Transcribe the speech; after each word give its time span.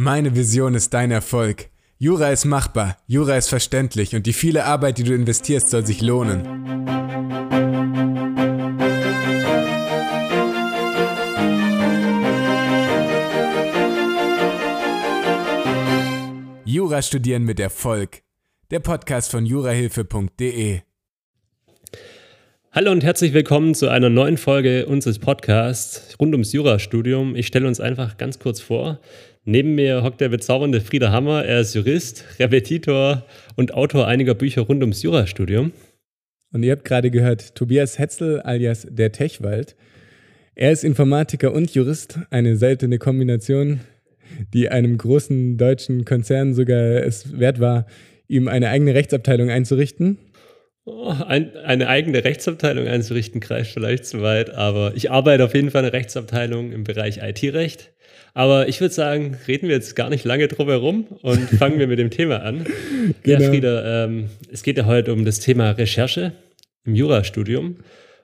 Meine 0.00 0.36
Vision 0.36 0.76
ist 0.76 0.94
dein 0.94 1.10
Erfolg. 1.10 1.70
Jura 1.98 2.30
ist 2.30 2.44
machbar, 2.44 2.98
Jura 3.08 3.36
ist 3.36 3.48
verständlich 3.48 4.14
und 4.14 4.26
die 4.26 4.32
viele 4.32 4.64
Arbeit, 4.64 4.98
die 4.98 5.02
du 5.02 5.12
investierst, 5.12 5.70
soll 5.70 5.84
sich 5.84 6.02
lohnen. 6.02 6.44
Jura 16.64 17.02
studieren 17.02 17.42
mit 17.42 17.58
Erfolg. 17.58 18.22
Der 18.70 18.78
Podcast 18.78 19.32
von 19.32 19.46
jurahilfe.de. 19.46 20.82
Hallo 22.70 22.92
und 22.92 23.02
herzlich 23.02 23.32
willkommen 23.32 23.74
zu 23.74 23.88
einer 23.88 24.10
neuen 24.10 24.36
Folge 24.36 24.86
unseres 24.86 25.18
Podcasts 25.18 26.16
rund 26.20 26.32
ums 26.34 26.52
Jurastudium. 26.52 27.34
Ich 27.34 27.48
stelle 27.48 27.66
uns 27.66 27.80
einfach 27.80 28.18
ganz 28.18 28.38
kurz 28.38 28.60
vor. 28.60 29.00
Neben 29.50 29.76
mir 29.76 30.02
hockt 30.02 30.20
der 30.20 30.28
bezaubernde 30.28 30.82
Frieder 30.82 31.10
Hammer. 31.10 31.42
Er 31.42 31.60
ist 31.60 31.74
Jurist, 31.74 32.22
Repetitor 32.38 33.24
und 33.56 33.72
Autor 33.72 34.06
einiger 34.06 34.34
Bücher 34.34 34.60
rund 34.60 34.82
ums 34.82 35.02
Jurastudium. 35.02 35.72
Und 36.52 36.62
ihr 36.64 36.72
habt 36.72 36.84
gerade 36.84 37.10
gehört, 37.10 37.54
Tobias 37.54 37.98
Hetzel 37.98 38.42
alias 38.42 38.86
der 38.90 39.10
Techwald. 39.10 39.74
Er 40.54 40.70
ist 40.70 40.84
Informatiker 40.84 41.54
und 41.54 41.74
Jurist, 41.74 42.18
eine 42.28 42.58
seltene 42.58 42.98
Kombination, 42.98 43.80
die 44.52 44.68
einem 44.68 44.98
großen 44.98 45.56
deutschen 45.56 46.04
Konzern 46.04 46.52
sogar 46.52 47.02
es 47.02 47.38
wert 47.38 47.58
war, 47.58 47.86
ihm 48.26 48.48
eine 48.48 48.68
eigene 48.68 48.94
Rechtsabteilung 48.94 49.48
einzurichten. 49.48 50.18
Oh, 50.84 51.14
ein, 51.26 51.56
eine 51.56 51.88
eigene 51.88 52.22
Rechtsabteilung 52.22 52.86
einzurichten, 52.86 53.40
kreist 53.40 53.70
vielleicht 53.70 54.04
zu 54.04 54.20
weit, 54.20 54.50
aber 54.50 54.92
ich 54.94 55.10
arbeite 55.10 55.42
auf 55.42 55.54
jeden 55.54 55.70
Fall 55.70 55.84
in 55.84 55.86
einer 55.86 55.96
Rechtsabteilung 55.96 56.70
im 56.70 56.84
Bereich 56.84 57.20
IT-Recht. 57.22 57.94
Aber 58.38 58.68
ich 58.68 58.80
würde 58.80 58.94
sagen, 58.94 59.36
reden 59.48 59.66
wir 59.66 59.74
jetzt 59.74 59.96
gar 59.96 60.10
nicht 60.10 60.24
lange 60.24 60.46
drum 60.46 60.68
herum 60.68 61.08
und 61.22 61.40
fangen 61.58 61.80
wir 61.80 61.88
mit 61.88 61.98
dem 61.98 62.10
Thema 62.10 62.42
an. 62.42 62.66
Genau. 63.24 63.40
Ja, 63.42 63.48
Frieda, 63.48 64.04
ähm, 64.04 64.28
es 64.52 64.62
geht 64.62 64.78
ja 64.78 64.86
heute 64.86 65.12
um 65.12 65.24
das 65.24 65.40
Thema 65.40 65.72
Recherche 65.72 66.34
im 66.84 66.94
Jurastudium. 66.94 67.78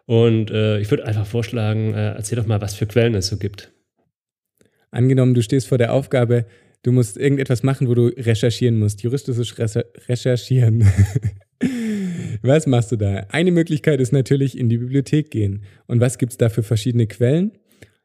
Und 0.07 0.53
äh, 0.53 0.79
ich 0.79 0.89
würde 0.93 1.05
einfach 1.05 1.27
vorschlagen, 1.27 1.95
äh, 1.95 2.13
erzähl 2.13 2.37
doch 2.37 2.47
mal, 2.47 2.61
was 2.61 2.77
für 2.77 2.87
Quellen 2.87 3.17
es 3.17 3.27
so 3.27 3.39
gibt. 3.39 3.73
Angenommen, 4.93 5.35
du 5.35 5.43
stehst 5.43 5.67
vor 5.67 5.79
der 5.79 5.93
Aufgabe, 5.93 6.47
du 6.85 6.93
musst 6.93 7.17
irgendetwas 7.17 7.65
machen, 7.65 7.89
wo 7.89 7.95
du 7.95 8.07
recherchieren 8.17 8.79
musst, 8.79 9.03
juristisch 9.03 9.57
recherchieren. 9.59 10.87
was 12.43 12.69
machst 12.69 12.93
du 12.93 12.97
da? 12.97 13.27
Eine 13.31 13.51
Möglichkeit 13.51 14.01
ist 14.01 14.13
natürlich 14.13 14.57
in 14.57 14.69
die 14.69 14.79
Bibliothek 14.79 15.33
gehen. 15.33 15.65
Und 15.89 15.99
was 15.99 16.19
gibt 16.19 16.31
es 16.31 16.39
da 16.39 16.51
für 16.51 16.63
verschiedene 16.63 17.09
Quellen? 17.09 17.51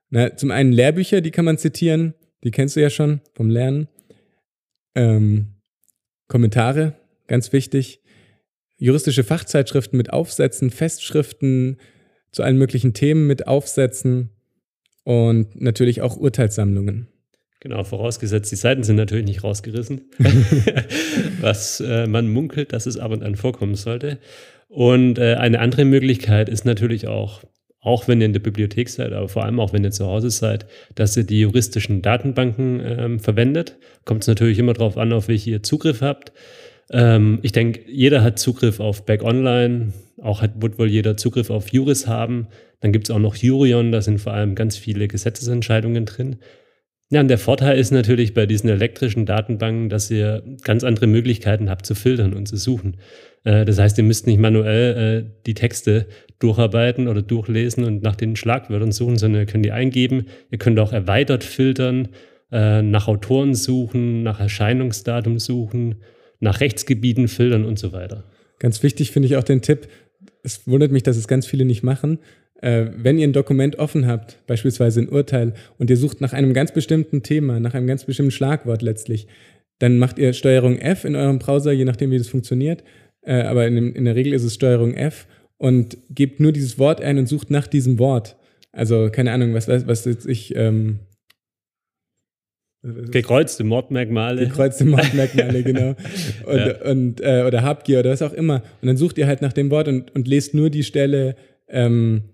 Na, 0.09 0.35
zum 0.35 0.51
einen 0.51 0.71
Lehrbücher, 0.71 1.21
die 1.21 1.31
kann 1.31 1.45
man 1.45 1.57
zitieren, 1.57 2.13
die 2.43 2.51
kennst 2.51 2.75
du 2.75 2.81
ja 2.81 2.89
schon 2.89 3.21
vom 3.33 3.49
Lernen. 3.49 3.87
Ähm, 4.95 5.55
Kommentare, 6.27 6.95
ganz 7.27 7.53
wichtig. 7.53 8.01
Juristische 8.77 9.23
Fachzeitschriften 9.23 9.97
mit 9.97 10.11
Aufsätzen, 10.11 10.71
Festschriften 10.71 11.77
zu 12.31 12.43
allen 12.43 12.57
möglichen 12.57 12.93
Themen 12.93 13.27
mit 13.27 13.47
Aufsätzen 13.47 14.29
und 15.03 15.59
natürlich 15.59 16.01
auch 16.01 16.17
Urteilssammlungen. 16.17 17.07
Genau, 17.61 17.83
vorausgesetzt, 17.83 18.51
die 18.51 18.55
Seiten 18.55 18.83
sind 18.83 18.95
natürlich 18.95 19.25
nicht 19.25 19.43
rausgerissen, 19.43 20.09
was 21.41 21.81
äh, 21.81 22.07
man 22.07 22.29
munkelt, 22.29 22.71
dass 22.71 22.85
es 22.85 22.97
ab 22.97 23.11
und 23.11 23.21
an 23.21 23.35
vorkommen 23.35 23.75
sollte. 23.75 24.19
Und 24.69 25.17
äh, 25.17 25.35
eine 25.35 25.59
andere 25.59 25.83
Möglichkeit 25.83 26.47
ist 26.47 26.63
natürlich 26.63 27.07
auch 27.07 27.43
auch 27.81 28.07
wenn 28.07 28.19
ihr 28.19 28.25
in 28.25 28.33
der 28.33 28.39
Bibliothek 28.41 28.89
seid, 28.89 29.13
aber 29.13 29.29
vor 29.29 29.45
allem 29.45 29.59
auch 29.59 29.71
wenn 29.73 29.83
ihr 29.83 29.91
zu 29.91 30.05
Hause 30.05 30.29
seid, 30.29 30.65
dass 30.95 31.15
ihr 31.15 31.23
die 31.23 31.39
juristischen 31.39 32.01
Datenbanken 32.01 32.81
ähm, 32.83 33.19
verwendet. 33.19 33.77
Kommt 34.05 34.23
es 34.23 34.27
natürlich 34.27 34.59
immer 34.59 34.73
darauf 34.73 34.97
an, 34.97 35.13
auf 35.13 35.27
welche 35.27 35.51
ihr 35.51 35.63
Zugriff 35.63 36.01
habt. 36.01 36.33
Ähm, 36.91 37.39
ich 37.41 37.51
denke, 37.51 37.81
jeder 37.87 38.23
hat 38.23 38.39
Zugriff 38.39 38.79
auf 38.79 39.05
Back 39.05 39.23
Online, 39.23 39.93
auch 40.21 40.41
hat, 40.41 40.61
wird 40.61 40.77
wohl 40.77 40.89
jeder 40.89 41.15
Zugriff 41.15 41.49
auf 41.49 41.71
Juris 41.71 42.07
haben. 42.07 42.47
Dann 42.81 42.91
gibt 42.91 43.09
es 43.09 43.15
auch 43.15 43.19
noch 43.19 43.35
Jurion, 43.35 43.91
da 43.91 44.01
sind 44.01 44.19
vor 44.19 44.33
allem 44.33 44.55
ganz 44.55 44.77
viele 44.77 45.07
Gesetzesentscheidungen 45.07 46.05
drin. 46.05 46.37
Ja, 47.11 47.21
und 47.21 47.27
der 47.27 47.39
Vorteil 47.39 47.79
ist 47.79 47.91
natürlich 47.91 48.35
bei 48.35 48.45
diesen 48.45 48.69
elektrischen 48.69 49.25
Datenbanken, 49.25 49.89
dass 49.89 50.11
ihr 50.11 50.43
ganz 50.63 50.83
andere 50.83 51.07
Möglichkeiten 51.07 51.69
habt 51.69 51.85
zu 51.85 51.95
filtern 51.95 52.33
und 52.33 52.47
zu 52.47 52.55
suchen. 52.55 52.97
Äh, 53.43 53.65
das 53.65 53.79
heißt, 53.79 53.97
ihr 53.97 54.03
müsst 54.03 54.27
nicht 54.27 54.39
manuell 54.39 55.25
äh, 55.25 55.29
die 55.45 55.53
Texte 55.53 56.07
durcharbeiten 56.39 57.07
oder 57.07 57.21
durchlesen 57.21 57.83
und 57.83 58.01
nach 58.01 58.15
den 58.15 58.35
Schlagwörtern 58.35 58.91
suchen, 58.91 59.17
sondern 59.17 59.41
ihr 59.41 59.45
könnt 59.45 59.65
die 59.65 59.71
eingeben. 59.71 60.25
Ihr 60.51 60.57
könnt 60.57 60.79
auch 60.79 60.93
erweitert 60.93 61.43
filtern, 61.43 62.09
äh, 62.51 62.81
nach 62.81 63.07
Autoren 63.07 63.55
suchen, 63.55 64.23
nach 64.23 64.39
Erscheinungsdatum 64.39 65.39
suchen, 65.39 65.95
nach 66.39 66.61
Rechtsgebieten 66.61 67.27
filtern 67.27 67.65
und 67.65 67.77
so 67.77 67.91
weiter. 67.91 68.23
Ganz 68.59 68.81
wichtig 68.83 69.11
finde 69.11 69.27
ich 69.27 69.35
auch 69.35 69.43
den 69.43 69.61
Tipp, 69.61 69.87
es 70.43 70.67
wundert 70.67 70.91
mich, 70.91 71.03
dass 71.03 71.17
es 71.17 71.27
ganz 71.27 71.45
viele 71.45 71.65
nicht 71.65 71.83
machen. 71.83 72.19
wenn 72.61 73.17
ihr 73.17 73.25
ein 73.25 73.31
Dokument 73.31 73.79
offen 73.79 74.05
habt, 74.05 74.45
beispielsweise 74.45 74.99
ein 74.99 75.07
Urteil, 75.07 75.53
und 75.77 75.89
ihr 75.89 75.95
sucht 75.95 76.19
nach 76.19 76.33
einem 76.33 76.53
ganz 76.53 76.73
bestimmten 76.73 77.23
Thema, 77.23 77.57
nach 77.61 77.73
einem 77.73 77.87
ganz 77.87 78.03
bestimmten 78.03 78.31
Schlagwort 78.31 78.81
letztlich, 78.81 79.27
dann 79.79 79.97
macht 79.97 80.19
ihr 80.19 80.33
Steuerung 80.33 80.77
F 80.77 81.05
in 81.05 81.15
eurem 81.15 81.39
Browser, 81.39 81.71
je 81.71 81.85
nachdem, 81.85 82.11
wie 82.11 82.17
das 82.17 82.27
funktioniert 82.27 82.83
äh, 83.21 83.41
aber 83.41 83.67
in, 83.67 83.93
in, 83.93 84.05
der 84.05 84.15
Regel 84.15 84.33
ist 84.33 84.43
es 84.43 84.55
Steuerung 84.55 84.93
F 84.93 85.27
und 85.57 85.97
gebt 86.09 86.39
nur 86.39 86.51
dieses 86.51 86.79
Wort 86.79 87.01
ein 87.01 87.17
und 87.17 87.27
sucht 87.27 87.49
nach 87.49 87.67
diesem 87.67 87.99
Wort. 87.99 88.37
Also 88.71 89.09
keine 89.11 89.31
Ahnung, 89.31 89.53
was, 89.53 89.67
was 89.67 90.05
jetzt 90.05 90.25
ich. 90.25 90.55
Ähm, 90.55 90.99
Gekreuzte 92.81 93.65
Mordmerkmale. 93.65 94.45
Gekreuzte 94.45 94.85
Mordmerkmale, 94.85 95.63
genau. 95.63 95.95
Und, 96.45 96.57
ja. 96.57 96.81
und 96.89 97.21
äh, 97.21 97.43
oder 97.45 97.61
Habgier 97.61 97.99
oder 97.99 98.11
was 98.11 98.21
auch 98.21 98.31
immer. 98.31 98.63
Und 98.81 98.87
dann 98.87 98.95
sucht 98.95 99.17
ihr 99.17 99.27
halt 99.27 99.41
nach 99.41 99.51
dem 99.51 99.69
Wort 99.69 99.89
und, 99.89 100.15
und 100.15 100.29
lest 100.29 100.53
nur 100.53 100.69
die 100.69 100.83
Stelle, 100.83 101.35
ähm, 101.67 102.29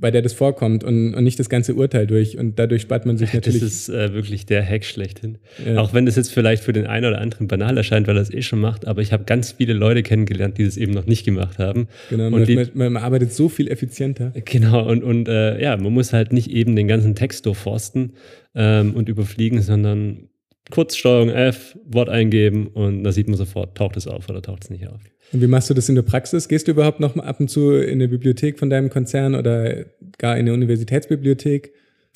bei 0.00 0.10
der 0.10 0.22
das 0.22 0.32
vorkommt 0.32 0.82
und, 0.82 1.14
und 1.14 1.24
nicht 1.24 1.38
das 1.38 1.48
ganze 1.48 1.74
Urteil 1.74 2.06
durch. 2.06 2.38
Und 2.38 2.58
dadurch 2.58 2.82
spart 2.82 3.06
man 3.06 3.18
sich 3.18 3.32
natürlich. 3.34 3.60
Das 3.60 3.70
ist 3.70 3.88
äh, 3.90 4.14
wirklich 4.14 4.46
der 4.46 4.64
Hack 4.64 4.84
schlechthin. 4.84 5.38
Ja. 5.64 5.78
Auch 5.78 5.92
wenn 5.92 6.06
das 6.06 6.16
jetzt 6.16 6.32
vielleicht 6.32 6.64
für 6.64 6.72
den 6.72 6.86
einen 6.86 7.06
oder 7.06 7.20
anderen 7.20 7.48
banal 7.48 7.76
erscheint, 7.76 8.08
weil 8.08 8.16
er 8.16 8.22
es 8.22 8.32
eh 8.32 8.42
schon 8.42 8.60
macht, 8.60 8.86
aber 8.86 9.02
ich 9.02 9.12
habe 9.12 9.24
ganz 9.24 9.52
viele 9.52 9.74
Leute 9.74 10.02
kennengelernt, 10.02 10.58
die 10.58 10.64
das 10.64 10.76
eben 10.76 10.92
noch 10.92 11.06
nicht 11.06 11.24
gemacht 11.24 11.58
haben. 11.58 11.88
Genau, 12.08 12.26
und 12.26 12.32
man, 12.32 12.44
die, 12.44 12.56
man, 12.56 12.92
man 12.92 13.02
arbeitet 13.02 13.32
so 13.32 13.48
viel 13.48 13.68
effizienter. 13.68 14.32
Genau, 14.44 14.88
und, 14.88 15.04
und 15.04 15.28
äh, 15.28 15.60
ja, 15.62 15.76
man 15.76 15.92
muss 15.92 16.12
halt 16.12 16.32
nicht 16.32 16.50
eben 16.50 16.74
den 16.76 16.88
ganzen 16.88 17.14
Text 17.14 17.46
durchforsten 17.46 18.14
ähm, 18.54 18.94
und 18.94 19.08
überfliegen, 19.08 19.60
sondern 19.60 20.28
kurz 20.70 20.96
Steuerung 20.96 21.28
F, 21.28 21.76
Wort 21.84 22.08
eingeben 22.08 22.68
und 22.68 23.04
da 23.04 23.12
sieht 23.12 23.28
man 23.28 23.36
sofort, 23.36 23.76
taucht 23.76 23.96
es 23.96 24.06
auf 24.06 24.28
oder 24.28 24.42
taucht 24.42 24.64
es 24.64 24.70
nicht 24.70 24.88
auf. 24.88 25.00
Und 25.32 25.40
wie 25.40 25.46
machst 25.46 25.70
du 25.70 25.74
das 25.74 25.88
in 25.88 25.94
der 25.94 26.02
Praxis? 26.02 26.48
Gehst 26.48 26.66
du 26.66 26.72
überhaupt 26.72 27.00
noch 27.00 27.14
mal 27.14 27.24
ab 27.24 27.40
und 27.40 27.48
zu 27.48 27.72
in 27.72 27.94
eine 27.94 28.08
Bibliothek 28.08 28.58
von 28.58 28.70
deinem 28.70 28.90
Konzern 28.90 29.34
oder 29.34 29.84
gar 30.18 30.34
in 30.34 30.40
eine 30.40 30.54
Universitätsbibliothek? 30.54 31.72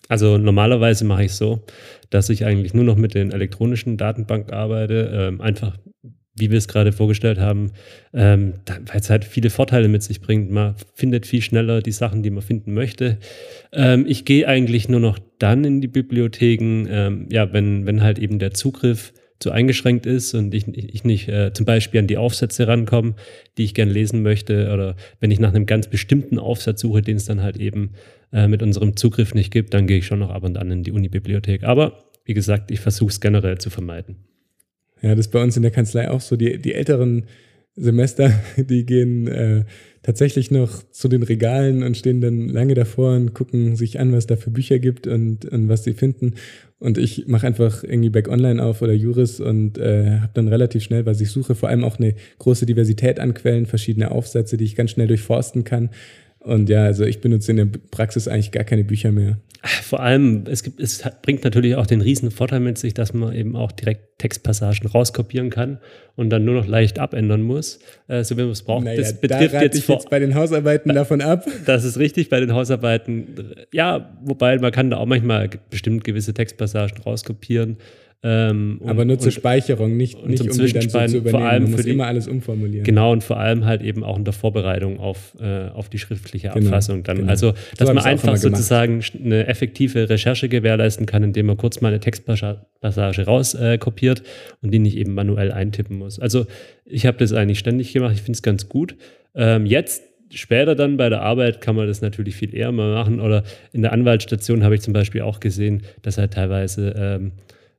Also 0.08 0.36
normalerweise 0.38 1.04
mache 1.04 1.24
ich 1.24 1.32
es 1.32 1.38
so, 1.38 1.64
dass 2.10 2.28
ich 2.28 2.44
eigentlich 2.44 2.74
nur 2.74 2.84
noch 2.84 2.96
mit 2.96 3.14
den 3.14 3.32
elektronischen 3.32 3.96
Datenbanken 3.96 4.52
arbeite, 4.52 5.10
ähm, 5.12 5.40
einfach 5.40 5.78
wie 6.36 6.50
wir 6.50 6.58
es 6.58 6.68
gerade 6.68 6.92
vorgestellt 6.92 7.38
haben, 7.38 7.72
ähm, 8.12 8.54
weil 8.66 9.00
es 9.00 9.08
halt 9.08 9.24
viele 9.24 9.50
Vorteile 9.50 9.88
mit 9.88 10.02
sich 10.02 10.20
bringt. 10.20 10.50
Man 10.50 10.74
findet 10.94 11.26
viel 11.26 11.42
schneller 11.42 11.80
die 11.80 11.92
Sachen, 11.92 12.22
die 12.22 12.30
man 12.30 12.42
finden 12.42 12.74
möchte. 12.74 13.18
Ähm, 13.72 14.04
ich 14.08 14.24
gehe 14.24 14.48
eigentlich 14.48 14.88
nur 14.88 15.00
noch 15.00 15.18
dann 15.44 15.62
in 15.62 15.82
die 15.82 15.88
Bibliotheken, 15.88 16.86
ähm, 16.88 17.28
ja, 17.30 17.52
wenn, 17.52 17.84
wenn 17.84 18.02
halt 18.02 18.18
eben 18.18 18.38
der 18.38 18.54
Zugriff 18.54 19.12
zu 19.40 19.50
eingeschränkt 19.50 20.06
ist 20.06 20.32
und 20.32 20.54
ich, 20.54 20.66
ich 20.68 21.04
nicht 21.04 21.28
äh, 21.28 21.52
zum 21.52 21.66
Beispiel 21.66 22.00
an 22.00 22.06
die 22.06 22.16
Aufsätze 22.16 22.66
rankomme, 22.66 23.14
die 23.58 23.64
ich 23.64 23.74
gern 23.74 23.90
lesen 23.90 24.22
möchte, 24.22 24.72
oder 24.72 24.96
wenn 25.20 25.30
ich 25.30 25.38
nach 25.38 25.52
einem 25.52 25.66
ganz 25.66 25.88
bestimmten 25.88 26.38
Aufsatz 26.38 26.80
suche, 26.80 27.02
den 27.02 27.18
es 27.18 27.26
dann 27.26 27.42
halt 27.42 27.58
eben 27.58 27.90
äh, 28.32 28.48
mit 28.48 28.62
unserem 28.62 28.96
Zugriff 28.96 29.34
nicht 29.34 29.50
gibt, 29.52 29.74
dann 29.74 29.86
gehe 29.86 29.98
ich 29.98 30.06
schon 30.06 30.20
noch 30.20 30.30
ab 30.30 30.44
und 30.44 30.56
an 30.56 30.70
in 30.70 30.82
die 30.82 30.92
Uni-Bibliothek. 30.92 31.64
Aber 31.64 32.04
wie 32.24 32.32
gesagt, 32.32 32.70
ich 32.70 32.80
versuche 32.80 33.10
es 33.10 33.20
generell 33.20 33.58
zu 33.58 33.68
vermeiden. 33.68 34.16
Ja, 35.02 35.10
das 35.10 35.26
ist 35.26 35.32
bei 35.32 35.42
uns 35.42 35.58
in 35.58 35.62
der 35.62 35.72
Kanzlei 35.72 36.10
auch 36.10 36.22
so. 36.22 36.36
Die, 36.36 36.58
die 36.58 36.72
älteren 36.72 37.26
Semester, 37.76 38.32
die 38.56 38.86
gehen 38.86 39.26
äh, 39.26 39.64
tatsächlich 40.04 40.50
noch 40.50 40.82
zu 40.90 41.08
den 41.08 41.22
Regalen 41.22 41.82
und 41.82 41.96
stehen 41.96 42.20
dann 42.20 42.48
lange 42.48 42.74
davor 42.74 43.16
und 43.16 43.34
gucken 43.34 43.74
sich 43.74 43.98
an, 43.98 44.12
was 44.12 44.26
da 44.26 44.36
für 44.36 44.50
Bücher 44.50 44.78
gibt 44.78 45.06
und, 45.06 45.46
und 45.46 45.68
was 45.68 45.82
sie 45.82 45.94
finden. 45.94 46.34
Und 46.78 46.98
ich 46.98 47.26
mache 47.26 47.46
einfach 47.46 47.82
irgendwie 47.82 48.10
Back 48.10 48.28
Online 48.28 48.62
auf 48.62 48.82
oder 48.82 48.92
Juris 48.92 49.40
und 49.40 49.78
äh, 49.78 50.20
habe 50.20 50.32
dann 50.34 50.48
relativ 50.48 50.82
schnell, 50.82 51.06
was 51.06 51.22
ich 51.22 51.30
suche, 51.30 51.54
vor 51.54 51.70
allem 51.70 51.84
auch 51.84 51.98
eine 51.98 52.14
große 52.38 52.66
Diversität 52.66 53.18
an 53.18 53.32
Quellen, 53.32 53.64
verschiedene 53.64 54.10
Aufsätze, 54.10 54.58
die 54.58 54.64
ich 54.64 54.76
ganz 54.76 54.90
schnell 54.90 55.06
durchforsten 55.06 55.64
kann. 55.64 55.88
Und 56.40 56.68
ja, 56.68 56.84
also 56.84 57.04
ich 57.04 57.22
benutze 57.22 57.52
in 57.52 57.56
der 57.56 57.68
Praxis 57.90 58.28
eigentlich 58.28 58.52
gar 58.52 58.64
keine 58.64 58.84
Bücher 58.84 59.10
mehr. 59.10 59.38
Vor 59.66 60.00
allem, 60.00 60.44
es, 60.46 60.62
gibt, 60.62 60.78
es 60.78 61.02
bringt 61.22 61.42
natürlich 61.42 61.76
auch 61.76 61.86
den 61.86 62.02
riesen 62.02 62.30
Vorteil 62.30 62.60
mit 62.60 62.76
sich, 62.76 62.92
dass 62.92 63.14
man 63.14 63.34
eben 63.34 63.56
auch 63.56 63.72
direkt 63.72 64.18
Textpassagen 64.18 64.88
rauskopieren 64.88 65.48
kann 65.48 65.78
und 66.16 66.28
dann 66.28 66.44
nur 66.44 66.54
noch 66.54 66.66
leicht 66.66 66.98
abändern 66.98 67.40
muss, 67.40 67.78
äh, 68.06 68.22
so 68.24 68.36
wie 68.36 68.42
man 68.42 68.50
es 68.50 68.62
braucht. 68.62 68.84
Naja, 68.84 69.00
das 69.00 69.18
betrifft 69.18 69.54
da 69.54 69.62
jetzt, 69.62 69.78
ich 69.78 69.88
jetzt 69.88 70.10
bei 70.10 70.18
den 70.18 70.34
Hausarbeiten 70.34 70.90
da, 70.90 70.94
davon 70.94 71.22
ab. 71.22 71.46
Das 71.66 71.84
ist 71.84 71.98
richtig, 71.98 72.28
bei 72.28 72.40
den 72.40 72.52
Hausarbeiten. 72.52 73.54
Ja, 73.72 74.18
wobei 74.22 74.58
man 74.58 74.70
kann 74.70 74.90
da 74.90 74.98
auch 74.98 75.06
manchmal 75.06 75.48
bestimmt 75.70 76.04
gewisse 76.04 76.34
Textpassagen 76.34 77.02
rauskopieren. 77.02 77.78
Ähm, 78.26 78.78
und, 78.80 78.88
Aber 78.88 79.04
nur 79.04 79.18
zur 79.18 79.32
Speicherung, 79.32 79.98
nicht, 79.98 80.14
und 80.16 80.30
nicht 80.30 80.40
um 80.40 80.48
die 80.48 80.72
dann 80.72 80.78
so 80.88 81.18
zu 81.18 81.18
übernehmen. 81.18 81.30
Vor 81.30 81.40
allem 81.42 81.62
Man 81.64 81.72
muss 81.72 81.82
die, 81.82 81.90
immer 81.90 82.06
alles 82.06 82.26
umformulieren. 82.26 82.82
Genau, 82.82 83.12
und 83.12 83.22
vor 83.22 83.38
allem 83.38 83.66
halt 83.66 83.82
eben 83.82 84.02
auch 84.02 84.16
in 84.16 84.24
der 84.24 84.32
Vorbereitung 84.32 84.98
auf, 84.98 85.36
äh, 85.38 85.68
auf 85.68 85.90
die 85.90 85.98
schriftliche 85.98 86.48
genau, 86.48 86.68
Abfassung 86.68 87.02
dann. 87.02 87.18
Genau. 87.18 87.28
Also, 87.28 87.52
dass 87.76 87.86
so 87.88 87.92
man 87.92 88.02
einfach 88.02 88.34
sozusagen 88.38 89.02
eine 89.22 89.46
effektive 89.46 90.08
Recherche 90.08 90.48
gewährleisten 90.48 91.04
kann, 91.04 91.22
indem 91.22 91.44
man 91.46 91.58
kurz 91.58 91.82
mal 91.82 91.88
eine 91.88 92.00
Textpassage 92.00 93.26
rauskopiert 93.26 94.20
äh, 94.20 94.22
und 94.62 94.70
die 94.70 94.78
nicht 94.78 94.96
eben 94.96 95.12
manuell 95.12 95.52
eintippen 95.52 95.98
muss. 95.98 96.18
Also 96.18 96.46
ich 96.86 97.04
habe 97.04 97.18
das 97.18 97.34
eigentlich 97.34 97.58
ständig 97.58 97.92
gemacht, 97.92 98.14
ich 98.14 98.22
finde 98.22 98.36
es 98.36 98.42
ganz 98.42 98.70
gut. 98.70 98.96
Ähm, 99.34 99.66
jetzt 99.66 100.02
später 100.32 100.74
dann 100.74 100.96
bei 100.96 101.10
der 101.10 101.20
Arbeit 101.20 101.60
kann 101.60 101.76
man 101.76 101.86
das 101.86 102.00
natürlich 102.00 102.36
viel 102.36 102.54
eher 102.54 102.72
mal 102.72 102.94
machen. 102.94 103.20
Oder 103.20 103.44
in 103.74 103.82
der 103.82 103.92
Anwaltsstation 103.92 104.64
habe 104.64 104.76
ich 104.76 104.80
zum 104.80 104.94
Beispiel 104.94 105.20
auch 105.20 105.40
gesehen, 105.40 105.82
dass 106.00 106.16
halt 106.16 106.32
teilweise 106.32 106.94
ähm, 106.96 107.32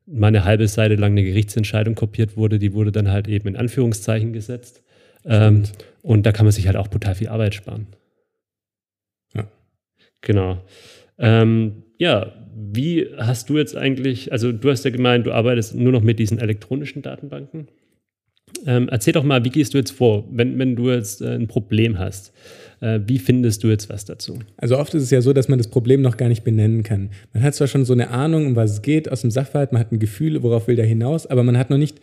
mal 0.07 0.27
eine 0.27 0.45
halbe 0.45 0.67
Seite 0.67 0.95
lang 0.95 1.11
eine 1.11 1.23
Gerichtsentscheidung 1.23 1.95
kopiert 1.95 2.37
wurde, 2.37 2.59
die 2.59 2.73
wurde 2.73 2.91
dann 2.91 3.11
halt 3.11 3.27
eben 3.27 3.47
in 3.47 3.55
Anführungszeichen 3.55 4.33
gesetzt. 4.33 4.83
Ähm, 5.25 5.63
und 6.01 6.25
da 6.25 6.31
kann 6.31 6.45
man 6.45 6.51
sich 6.51 6.67
halt 6.67 6.77
auch 6.77 6.87
brutal 6.87 7.15
viel 7.15 7.29
Arbeit 7.29 7.55
sparen. 7.55 7.87
Ja. 9.33 9.47
Genau. 10.21 10.61
Ähm, 11.17 11.83
ja, 11.97 12.33
wie 12.55 13.07
hast 13.17 13.49
du 13.49 13.57
jetzt 13.57 13.75
eigentlich, 13.75 14.31
also 14.31 14.51
du 14.51 14.69
hast 14.69 14.85
ja 14.85 14.91
gemeint, 14.91 15.25
du 15.25 15.31
arbeitest 15.31 15.75
nur 15.75 15.91
noch 15.91 16.01
mit 16.01 16.19
diesen 16.19 16.39
elektronischen 16.39 17.01
Datenbanken. 17.01 17.67
Ähm, 18.65 18.89
erzähl 18.89 19.13
doch 19.13 19.23
mal, 19.23 19.43
wie 19.43 19.49
gehst 19.49 19.73
du 19.73 19.77
jetzt 19.77 19.91
vor, 19.91 20.25
wenn, 20.31 20.57
wenn 20.57 20.75
du 20.75 20.89
jetzt 20.91 21.21
äh, 21.21 21.35
ein 21.35 21.47
Problem 21.47 21.99
hast? 21.99 22.33
Äh, 22.81 22.99
wie 23.05 23.19
findest 23.19 23.63
du 23.63 23.67
jetzt 23.69 23.89
was 23.89 24.05
dazu? 24.05 24.39
Also 24.57 24.77
oft 24.77 24.93
ist 24.93 25.03
es 25.03 25.11
ja 25.11 25.21
so, 25.21 25.33
dass 25.33 25.47
man 25.47 25.57
das 25.57 25.67
Problem 25.67 26.01
noch 26.01 26.17
gar 26.17 26.29
nicht 26.29 26.43
benennen 26.43 26.83
kann. 26.83 27.09
Man 27.33 27.43
hat 27.43 27.55
zwar 27.55 27.67
schon 27.67 27.85
so 27.85 27.93
eine 27.93 28.09
Ahnung, 28.09 28.47
um 28.47 28.55
was 28.55 28.71
es 28.71 28.81
geht 28.81 29.11
aus 29.11 29.21
dem 29.21 29.31
Sachverhalt, 29.31 29.71
man 29.71 29.79
hat 29.79 29.91
ein 29.91 29.99
Gefühl, 29.99 30.41
worauf 30.43 30.67
will 30.67 30.75
der 30.75 30.85
hinaus, 30.85 31.25
aber 31.25 31.43
man 31.43 31.57
hat 31.57 31.69
noch 31.69 31.77
nicht, 31.77 31.99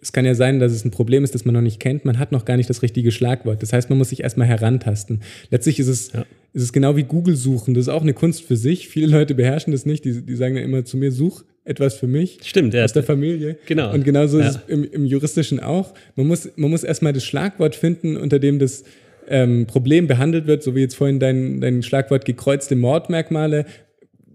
es 0.00 0.12
kann 0.12 0.24
ja 0.24 0.34
sein, 0.34 0.58
dass 0.58 0.72
es 0.72 0.84
ein 0.84 0.90
Problem 0.90 1.24
ist, 1.24 1.34
das 1.34 1.44
man 1.44 1.54
noch 1.54 1.60
nicht 1.60 1.80
kennt, 1.80 2.04
man 2.04 2.18
hat 2.18 2.32
noch 2.32 2.44
gar 2.44 2.56
nicht 2.56 2.68
das 2.68 2.82
richtige 2.82 3.10
Schlagwort. 3.10 3.62
Das 3.62 3.72
heißt, 3.72 3.88
man 3.88 3.98
muss 3.98 4.10
sich 4.10 4.22
erstmal 4.22 4.46
herantasten. 4.46 5.22
Letztlich 5.50 5.78
ist 5.78 5.88
es, 5.88 6.12
ja. 6.12 6.26
ist 6.52 6.62
es 6.62 6.72
genau 6.72 6.96
wie 6.96 7.04
Google 7.04 7.36
suchen, 7.36 7.74
das 7.74 7.82
ist 7.82 7.88
auch 7.88 8.02
eine 8.02 8.14
Kunst 8.14 8.42
für 8.42 8.56
sich. 8.56 8.88
Viele 8.88 9.06
Leute 9.06 9.34
beherrschen 9.34 9.72
das 9.72 9.86
nicht, 9.86 10.04
die, 10.04 10.22
die 10.22 10.36
sagen 10.36 10.56
ja 10.56 10.62
immer 10.62 10.84
zu 10.84 10.96
mir, 10.96 11.12
such 11.12 11.44
etwas 11.66 11.96
für 11.96 12.06
mich. 12.06 12.38
Stimmt, 12.44 12.72
ja. 12.72 12.84
Aus 12.84 12.92
der 12.92 13.02
Familie. 13.02 13.58
Genau. 13.66 13.92
Und 13.92 14.04
genauso 14.04 14.38
ja. 14.38 14.48
ist 14.48 14.56
es 14.56 14.60
im, 14.68 14.84
im 14.84 15.04
Juristischen 15.04 15.60
auch. 15.60 15.92
Man 16.14 16.26
muss, 16.26 16.48
man 16.56 16.70
muss 16.70 16.84
erstmal 16.84 17.12
das 17.12 17.24
Schlagwort 17.24 17.74
finden, 17.74 18.16
unter 18.16 18.38
dem 18.38 18.58
das 18.58 18.84
ähm, 19.28 19.66
Problem 19.66 20.06
behandelt 20.06 20.46
wird, 20.46 20.62
so 20.62 20.74
wie 20.74 20.80
jetzt 20.80 20.94
vorhin 20.94 21.18
dein, 21.18 21.60
dein 21.60 21.82
Schlagwort 21.82 22.24
gekreuzte 22.24 22.76
Mordmerkmale. 22.76 23.66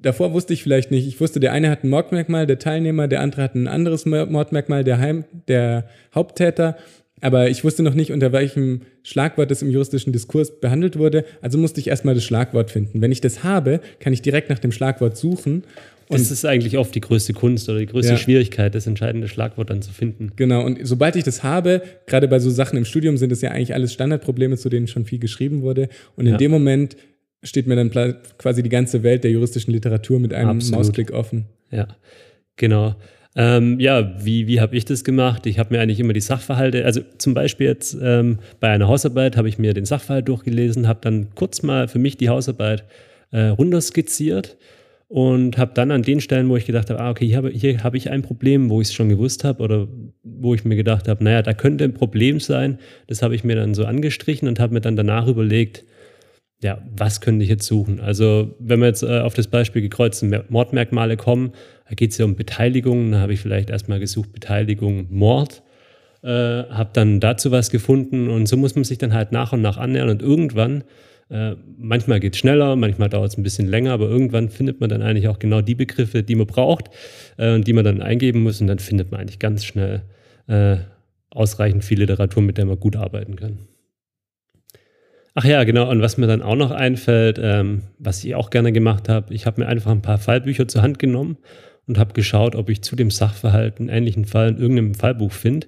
Davor 0.01 0.33
wusste 0.33 0.53
ich 0.53 0.63
vielleicht 0.63 0.91
nicht. 0.91 1.07
Ich 1.07 1.21
wusste, 1.21 1.39
der 1.39 1.53
eine 1.53 1.69
hat 1.69 1.83
ein 1.83 1.89
Mordmerkmal, 1.89 2.47
der 2.47 2.59
Teilnehmer, 2.59 3.07
der 3.07 3.21
andere 3.21 3.43
hat 3.43 3.55
ein 3.55 3.67
anderes 3.67 4.05
Mordmerkmal, 4.05 4.83
der, 4.83 4.99
Heim, 4.99 5.23
der 5.47 5.87
Haupttäter. 6.13 6.75
Aber 7.21 7.49
ich 7.49 7.63
wusste 7.63 7.83
noch 7.83 7.93
nicht, 7.93 8.11
unter 8.11 8.31
welchem 8.31 8.81
Schlagwort 9.03 9.51
das 9.51 9.61
im 9.61 9.69
juristischen 9.69 10.11
Diskurs 10.11 10.59
behandelt 10.59 10.97
wurde. 10.97 11.23
Also 11.41 11.57
musste 11.57 11.79
ich 11.79 11.87
erstmal 11.87 12.15
das 12.15 12.23
Schlagwort 12.23 12.71
finden. 12.71 13.01
Wenn 13.01 13.11
ich 13.11 13.21
das 13.21 13.43
habe, 13.43 13.79
kann 13.99 14.11
ich 14.11 14.21
direkt 14.21 14.49
nach 14.49 14.59
dem 14.59 14.71
Schlagwort 14.71 15.15
suchen 15.17 15.63
und 16.11 16.19
das 16.19 16.29
ist 16.29 16.45
eigentlich 16.45 16.77
oft 16.77 16.93
die 16.93 16.99
größte 16.99 17.31
Kunst 17.31 17.69
oder 17.69 17.79
die 17.79 17.85
größte 17.85 18.13
ja. 18.13 18.17
Schwierigkeit, 18.17 18.75
das 18.75 18.85
entscheidende 18.85 19.29
Schlagwort 19.29 19.69
dann 19.69 19.81
zu 19.81 19.93
finden. 19.93 20.33
Genau, 20.35 20.65
und 20.65 20.79
sobald 20.83 21.15
ich 21.15 21.23
das 21.23 21.41
habe, 21.41 21.81
gerade 22.05 22.27
bei 22.27 22.39
so 22.39 22.49
Sachen 22.49 22.77
im 22.77 22.83
Studium 22.83 23.15
sind 23.15 23.31
es 23.31 23.41
ja 23.41 23.51
eigentlich 23.51 23.73
alles 23.73 23.93
Standardprobleme, 23.93 24.57
zu 24.57 24.67
denen 24.67 24.87
schon 24.87 25.05
viel 25.05 25.19
geschrieben 25.19 25.61
wurde. 25.61 25.87
Und 26.17 26.25
in 26.25 26.33
ja. 26.33 26.37
dem 26.37 26.51
Moment 26.51 26.97
steht 27.43 27.65
mir 27.65 27.77
dann 27.77 27.91
quasi 28.37 28.61
die 28.61 28.69
ganze 28.69 29.03
Welt 29.03 29.23
der 29.23 29.31
juristischen 29.31 29.73
Literatur 29.73 30.19
mit 30.19 30.33
einem 30.33 30.57
Absolut. 30.57 30.79
Mausklick 30.79 31.11
offen. 31.11 31.45
Ja, 31.71 31.87
genau. 32.57 32.95
Ähm, 33.35 33.79
ja, 33.79 34.13
wie, 34.23 34.47
wie 34.47 34.59
habe 34.59 34.75
ich 34.75 34.83
das 34.83 35.03
gemacht? 35.03 35.45
Ich 35.45 35.57
habe 35.57 35.73
mir 35.73 35.81
eigentlich 35.81 35.99
immer 35.99 36.13
die 36.13 36.21
Sachverhalte, 36.21 36.83
also 36.83 37.01
zum 37.17 37.33
Beispiel 37.33 37.67
jetzt 37.67 37.97
ähm, 38.01 38.39
bei 38.59 38.69
einer 38.69 38.87
Hausarbeit 38.87 39.37
habe 39.37 39.47
ich 39.47 39.57
mir 39.57 39.73
den 39.73 39.85
Sachverhalt 39.85 40.27
durchgelesen, 40.27 40.87
habe 40.87 40.99
dann 41.01 41.33
kurz 41.33 41.61
mal 41.61 41.87
für 41.87 41.99
mich 41.99 42.17
die 42.17 42.27
Hausarbeit 42.27 42.83
äh, 43.31 43.47
runterskizziert 43.47 44.57
und 45.07 45.57
habe 45.57 45.71
dann 45.73 45.91
an 45.91 46.03
den 46.03 46.19
Stellen, 46.19 46.49
wo 46.49 46.57
ich 46.57 46.65
gedacht 46.65 46.89
habe, 46.89 46.99
ah, 46.99 47.09
okay, 47.09 47.25
hier 47.25 47.37
habe, 47.37 47.49
hier 47.49 47.83
habe 47.83 47.95
ich 47.95 48.09
ein 48.09 48.21
Problem, 48.21 48.69
wo 48.69 48.81
ich 48.81 48.89
es 48.89 48.93
schon 48.93 49.07
gewusst 49.07 49.45
habe 49.45 49.63
oder 49.63 49.87
wo 50.23 50.53
ich 50.53 50.65
mir 50.65 50.75
gedacht 50.75 51.07
habe, 51.07 51.23
naja, 51.23 51.41
da 51.41 51.53
könnte 51.53 51.85
ein 51.85 51.93
Problem 51.93 52.41
sein, 52.41 52.79
das 53.07 53.21
habe 53.21 53.35
ich 53.35 53.45
mir 53.45 53.55
dann 53.55 53.73
so 53.73 53.85
angestrichen 53.85 54.47
und 54.47 54.59
habe 54.59 54.73
mir 54.73 54.81
dann 54.81 54.95
danach 54.95 55.27
überlegt, 55.27 55.85
ja, 56.63 56.81
was 56.95 57.21
könnte 57.21 57.43
ich 57.43 57.49
jetzt 57.49 57.65
suchen? 57.65 57.99
Also, 57.99 58.55
wenn 58.59 58.79
wir 58.79 58.87
jetzt 58.87 59.03
äh, 59.03 59.19
auf 59.19 59.33
das 59.33 59.47
Beispiel 59.47 59.81
gekreuzte 59.81 60.45
Mordmerkmale 60.49 61.17
kommen, 61.17 61.53
da 61.89 61.95
geht 61.95 62.11
es 62.11 62.17
ja 62.17 62.25
um 62.25 62.35
Beteiligung, 62.35 63.11
da 63.11 63.19
habe 63.19 63.33
ich 63.33 63.39
vielleicht 63.39 63.69
erstmal 63.69 63.99
gesucht, 63.99 64.31
Beteiligung, 64.31 65.07
Mord, 65.09 65.63
äh, 66.23 66.29
habe 66.29 66.91
dann 66.93 67.19
dazu 67.19 67.51
was 67.51 67.71
gefunden 67.71 68.29
und 68.29 68.47
so 68.47 68.57
muss 68.57 68.75
man 68.75 68.83
sich 68.83 68.99
dann 68.99 69.13
halt 69.13 69.31
nach 69.31 69.53
und 69.53 69.61
nach 69.61 69.77
annähern 69.77 70.09
und 70.09 70.21
irgendwann 70.21 70.83
äh, 71.31 71.55
manchmal 71.77 72.19
geht 72.19 72.33
es 72.33 72.39
schneller, 72.39 72.75
manchmal 72.75 73.09
dauert 73.09 73.31
es 73.31 73.37
ein 73.37 73.43
bisschen 73.43 73.67
länger, 73.67 73.93
aber 73.93 74.09
irgendwann 74.09 74.49
findet 74.49 74.81
man 74.81 74.89
dann 74.89 75.01
eigentlich 75.01 75.29
auch 75.29 75.39
genau 75.39 75.61
die 75.61 75.75
Begriffe, 75.75 76.23
die 76.23 76.35
man 76.35 76.45
braucht 76.45 76.89
äh, 77.37 77.55
und 77.55 77.65
die 77.65 77.73
man 77.73 77.85
dann 77.85 78.01
eingeben 78.01 78.43
muss 78.43 78.59
und 78.61 78.67
dann 78.67 78.79
findet 78.79 79.11
man 79.11 79.21
eigentlich 79.21 79.39
ganz 79.39 79.63
schnell 79.63 80.03
äh, 80.47 80.77
ausreichend 81.29 81.85
viel 81.85 81.99
Literatur, 81.99 82.43
mit 82.43 82.57
der 82.57 82.65
man 82.65 82.79
gut 82.79 82.97
arbeiten 82.97 83.37
kann. 83.37 83.59
Ach 85.33 85.45
ja, 85.45 85.63
genau. 85.63 85.89
Und 85.89 86.01
was 86.01 86.17
mir 86.17 86.27
dann 86.27 86.41
auch 86.41 86.55
noch 86.55 86.71
einfällt, 86.71 87.39
ähm, 87.41 87.83
was 87.99 88.23
ich 88.23 88.35
auch 88.35 88.49
gerne 88.49 88.71
gemacht 88.71 89.07
habe, 89.07 89.33
ich 89.33 89.45
habe 89.45 89.61
mir 89.61 89.67
einfach 89.67 89.91
ein 89.91 90.01
paar 90.01 90.17
Fallbücher 90.17 90.67
zur 90.67 90.81
Hand 90.81 90.99
genommen 90.99 91.37
und 91.87 91.97
habe 91.97 92.13
geschaut, 92.13 92.55
ob 92.55 92.69
ich 92.69 92.81
zu 92.81 92.95
dem 92.95 93.11
Sachverhalt 93.11 93.79
einen 93.79 93.89
ähnlichen 93.89 94.25
Fall 94.25 94.49
in 94.49 94.57
irgendeinem 94.57 94.93
Fallbuch 94.93 95.31
finde 95.31 95.67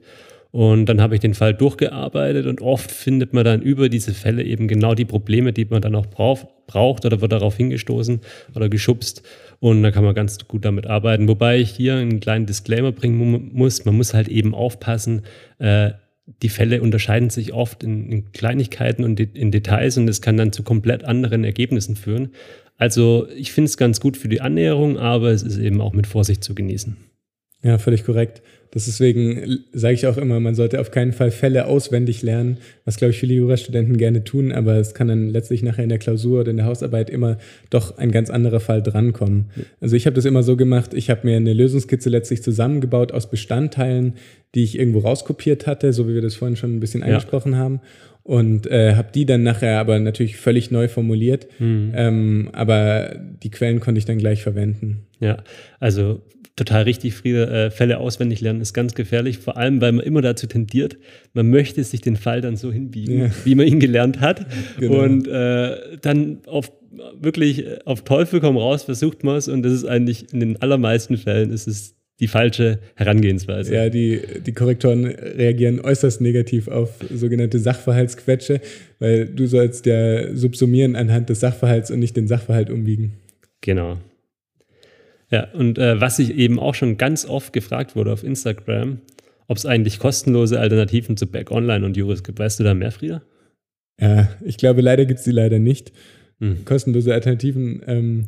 und 0.54 0.86
dann 0.86 1.02
habe 1.02 1.16
ich 1.16 1.20
den 1.20 1.34
Fall 1.34 1.56
durchgearbeitet 1.56 2.46
und 2.46 2.62
oft 2.62 2.92
findet 2.92 3.34
man 3.34 3.44
dann 3.44 3.64
über 3.64 3.90
diese 3.90 4.14
Fälle 4.14 4.44
eben 4.44 4.68
genau 4.68 4.94
die 4.94 5.04
Probleme, 5.04 5.52
die 5.52 5.66
man 5.66 5.82
dann 5.82 5.96
auch 5.96 6.06
braucht 6.06 7.06
oder 7.06 7.22
wird 7.22 7.32
darauf 7.32 7.58
hingestoßen 7.58 8.22
oder 8.54 8.70
geschubst. 8.70 9.24
Und 9.60 9.82
da 9.82 9.90
kann 9.90 10.04
man 10.04 10.14
ganz 10.14 10.38
gut 10.48 10.64
damit 10.64 10.86
arbeiten. 10.86 11.28
Wobei 11.28 11.58
ich 11.58 11.72
hier 11.72 11.96
einen 11.96 12.20
kleinen 12.20 12.46
Disclaimer 12.46 12.92
bringen 12.92 13.50
muss. 13.52 13.84
Man 13.86 13.98
muss 13.98 14.14
halt 14.14 14.28
eben 14.28 14.54
aufpassen, 14.54 15.24
äh, 15.58 15.94
die 16.26 16.50
Fälle 16.50 16.82
unterscheiden 16.82 17.30
sich 17.30 17.54
oft 17.54 17.84
in, 17.84 18.10
in 18.10 18.32
Kleinigkeiten 18.32 19.04
und 19.04 19.20
in 19.20 19.52
Details 19.52 19.98
und 19.98 20.08
es 20.08 20.22
kann 20.22 20.38
dann 20.38 20.54
zu 20.54 20.64
komplett 20.64 21.04
anderen 21.04 21.44
Ergebnissen 21.44 21.96
führen. 21.96 22.30
Also 22.78 23.28
ich 23.36 23.52
finde 23.52 23.68
es 23.68 23.78
ganz 23.78 24.00
gut 24.00 24.18
für 24.18 24.30
die 24.30 24.42
Annäherung, 24.42 24.98
aber 24.98 25.32
es 25.32 25.44
ist 25.44 25.58
eben 25.58 25.82
auch 25.82 25.94
mit 25.94 26.08
Vorsicht 26.08 26.44
zu 26.44 26.56
genießen. 26.56 26.98
Ja, 27.62 27.78
völlig 27.78 28.04
korrekt. 28.04 28.42
Deswegen 28.74 29.60
sage 29.72 29.94
ich 29.94 30.08
auch 30.08 30.18
immer, 30.18 30.40
man 30.40 30.56
sollte 30.56 30.80
auf 30.82 30.90
keinen 30.90 31.14
Fall 31.14 31.30
Fälle 31.30 31.68
auswendig 31.68 32.24
lernen, 32.24 32.58
was, 32.86 32.98
glaube 32.98 33.12
ich, 33.12 33.20
viele 33.20 33.36
Jurastudenten 33.36 33.98
gerne 33.98 34.24
tun, 34.24 34.52
aber 34.52 34.76
es 34.78 34.94
kann 34.94 35.08
dann 35.08 35.30
letztlich 35.30 35.62
nachher 35.62 35.84
in 35.84 35.90
der 35.90 36.00
Klausur 36.00 36.42
oder 36.42 36.52
in 36.52 36.58
der 36.58 36.66
Hausarbeit 36.66 37.10
immer 37.10 37.38
doch 37.70 37.98
ein 37.98 38.12
ganz 38.12 38.30
anderer 38.30 38.60
Fall 38.60 38.82
drankommen. 38.82 39.52
Also 39.80 39.96
ich 39.96 40.08
habe 40.08 40.16
das 40.16 40.26
immer 40.26 40.42
so 40.42 40.58
gemacht, 40.58 40.94
ich 40.94 41.10
habe 41.10 41.28
mir 41.28 41.38
eine 41.38 41.54
Lösungskizze 41.54 42.10
letztlich 42.10 42.42
zusammengebaut 42.42 43.12
aus 43.12 43.30
Bestandteilen, 43.30 44.14
die 44.56 44.64
ich 44.64 44.78
irgendwo 44.78 45.00
rauskopiert 45.00 45.68
hatte, 45.68 45.94
so 45.94 46.08
wie 46.08 46.16
wir 46.16 46.22
das 46.22 46.36
vorhin 46.36 46.56
schon 46.56 46.76
ein 46.76 46.80
bisschen 46.80 47.04
angesprochen 47.04 47.54
ja. 47.54 47.60
haben 47.60 47.82
und 48.24 48.68
äh, 48.68 48.96
habe 48.96 49.10
die 49.14 49.26
dann 49.26 49.44
nachher 49.44 49.80
aber 49.80 50.00
natürlich 50.00 50.38
völlig 50.38 50.72
neu 50.72 50.88
formuliert. 50.88 51.48
Mhm. 51.60 51.92
Ähm, 51.96 52.50
aber 52.54 53.16
die 53.44 53.52
Quellen 53.52 53.82
konnte 53.82 54.00
ich 54.00 54.06
dann 54.06 54.18
gleich 54.18 54.42
verwenden. 54.42 55.06
Ja, 55.20 55.44
also 55.80 56.22
total 56.56 56.84
richtig, 56.84 57.16
Friede. 57.16 57.48
Äh, 57.48 57.72
Fälle 57.72 57.98
auswendig 57.98 58.42
lernen 58.42 58.62
ist 58.64 58.74
ganz 58.74 58.96
gefährlich, 58.96 59.38
vor 59.38 59.58
allem, 59.58 59.80
weil 59.82 59.92
man 59.92 60.06
immer 60.06 60.22
dazu 60.22 60.48
tendiert, 60.48 60.98
man 61.34 61.50
möchte 61.50 61.84
sich 61.84 62.02
den 62.02 62.16
Fall 62.16 62.42
dann 62.42 62.56
so 62.56 62.72
hinbiegen, 62.72 63.20
ja. 63.20 63.30
wie 63.44 63.56
man 63.56 63.68
ihn 63.68 63.80
gelernt 63.80 64.20
hat. 64.20 64.46
Genau. 64.80 65.04
Und 65.04 65.28
äh, 65.28 65.98
dann 66.02 66.40
auf 66.48 66.72
wirklich 67.20 67.66
auf 67.86 68.04
Teufel 68.04 68.40
komm 68.40 68.58
raus 68.58 68.84
versucht 68.84 69.24
man 69.24 69.38
es 69.38 69.48
und 69.48 69.64
das 69.64 69.74
ist 69.74 69.86
eigentlich 69.86 70.32
in 70.32 70.40
den 70.40 70.62
allermeisten 70.62 71.18
Fällen 71.18 71.50
ist 71.52 71.68
es 71.68 71.96
die 72.20 72.28
falsche 72.28 72.80
Herangehensweise. 72.96 73.74
Ja, 73.74 73.90
die, 73.90 74.22
die 74.46 74.52
Korrektoren 74.54 75.06
reagieren 75.06 75.80
äußerst 75.80 76.22
negativ 76.22 76.68
auf 76.68 76.92
sogenannte 77.14 77.60
Sachverhaltsquetsche, 77.60 78.62
weil 79.00 79.26
du 79.26 79.48
sollst 79.48 79.86
ja 79.86 80.34
subsumieren 80.36 80.96
anhand 80.96 81.30
des 81.30 81.40
Sachverhalts 81.40 81.90
und 81.92 82.00
nicht 82.00 82.16
den 82.16 82.28
Sachverhalt 82.28 82.70
umbiegen. 82.70 83.14
Genau. 83.62 83.98
Ja, 85.34 85.48
und 85.54 85.80
äh, 85.80 86.00
was 86.00 86.20
ich 86.20 86.36
eben 86.36 86.60
auch 86.60 86.76
schon 86.76 86.98
ganz 86.98 87.26
oft 87.26 87.54
gefragt 87.54 87.96
wurde 87.96 88.14
auf 88.14 88.24
Instagram, 88.24 89.00
ob 89.48 89.58
es 89.58 89.66
eigentlich 89.66 89.98
kostenlose 89.98 90.60
Alternativen 90.60 91.18
zu 91.18 91.26
Back 91.26 91.50
Online 91.50 91.84
und 91.84 91.98
Juris 91.98 92.24
gibt. 92.24 92.38
Weißt 92.38 92.60
du 92.60 92.64
da 92.64 92.76
mehr, 92.76 92.92
Frieda? 92.92 93.24
Ja, 94.00 94.30
ich 94.46 94.58
glaube, 94.58 94.82
leider 94.82 95.06
gibt 95.08 95.18
es 95.18 95.24
die 95.24 95.32
leider 95.32 95.58
nicht. 95.58 95.92
Hm. 96.40 96.66
Kostenlose 96.66 97.12
Alternativen. 97.12 97.82
Ähm, 97.88 98.26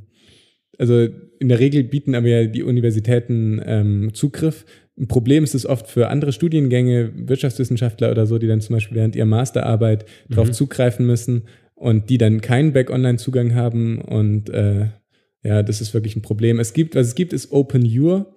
also 0.80 1.08
in 1.40 1.48
der 1.48 1.60
Regel 1.60 1.84
bieten 1.84 2.16
aber 2.16 2.28
ja 2.28 2.46
die 2.46 2.64
Universitäten 2.64 3.62
ähm, 3.64 4.16
Zugriff. 4.16 4.66
Ein 4.98 5.08
Problem 5.08 5.44
ist 5.44 5.54
es 5.54 5.68
oft 5.68 5.86
für 5.86 6.08
andere 6.08 6.32
Studiengänge, 6.32 7.12
Wirtschaftswissenschaftler 7.16 8.10
oder 8.10 8.26
so, 8.26 8.40
die 8.40 8.48
dann 8.48 8.62
zum 8.62 8.78
Beispiel 8.78 8.98
während 8.98 9.16
ihrer 9.16 9.28
Masterarbeit 9.28 10.06
mhm. 10.28 10.34
darauf 10.34 10.50
zugreifen 10.50 11.06
müssen 11.06 11.44
und 11.76 12.10
die 12.10 12.18
dann 12.18 12.42
keinen 12.42 12.74
Back-Online-Zugang 12.74 13.54
haben 13.54 14.02
und 14.02 14.50
äh, 14.50 14.88
ja, 15.46 15.62
das 15.62 15.80
ist 15.80 15.94
wirklich 15.94 16.16
ein 16.16 16.24
Problem. 16.24 16.60
Es 16.60 16.74
gibt, 16.74 16.96
was 16.96 17.08
es 17.08 17.16
gibt, 17.16 17.32
ist 17.32 17.52
OpenUR. 17.52 18.34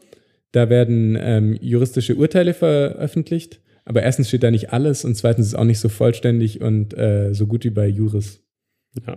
Da 0.53 0.69
werden 0.69 1.17
ähm, 1.19 1.59
juristische 1.61 2.17
Urteile 2.17 2.53
veröffentlicht, 2.53 3.63
aber 3.87 4.03
erstens 4.03 4.29
steht 4.29 4.43
da 4.43 4.51
nicht 4.51 4.73
alles 4.75 5.07
und 5.07 5.15
zweitens 5.15 5.47
ist 5.47 5.53
es 5.53 5.59
auch 5.59 5.65
nicht 5.65 5.79
so 5.79 5.89
vollständig 5.89 6.61
und 6.61 6.97
äh, 6.97 7.33
so 7.33 7.47
gut 7.47 7.65
wie 7.65 7.71
bei 7.71 7.87
Juris. 7.87 8.43
Ja. 9.07 9.17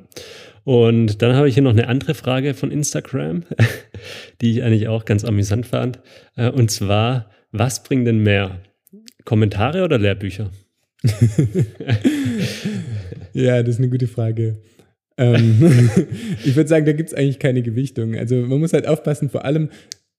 Und 0.63 1.21
dann 1.21 1.35
habe 1.35 1.49
ich 1.49 1.55
hier 1.55 1.63
noch 1.63 1.71
eine 1.71 1.87
andere 1.89 2.13
Frage 2.13 2.53
von 2.53 2.71
Instagram, 2.71 3.43
die 4.41 4.51
ich 4.51 4.63
eigentlich 4.63 4.87
auch 4.87 5.03
ganz 5.03 5.25
amüsant 5.25 5.65
fand. 5.65 5.99
Äh, 6.37 6.49
und 6.49 6.71
zwar, 6.71 7.29
was 7.51 7.83
bringt 7.83 8.07
denn 8.07 8.23
mehr? 8.23 8.61
Kommentare 9.25 9.83
oder 9.83 9.97
Lehrbücher? 9.97 10.49
ja, 13.33 13.63
das 13.63 13.75
ist 13.75 13.79
eine 13.79 13.89
gute 13.89 14.07
Frage. 14.07 14.59
Ähm, 15.17 15.89
ich 16.45 16.55
würde 16.55 16.69
sagen, 16.69 16.85
da 16.85 16.93
gibt 16.93 17.09
es 17.09 17.15
eigentlich 17.15 17.39
keine 17.39 17.61
Gewichtung. 17.61 18.15
Also 18.15 18.35
man 18.35 18.59
muss 18.59 18.73
halt 18.73 18.87
aufpassen, 18.87 19.29
vor 19.29 19.45
allem, 19.45 19.69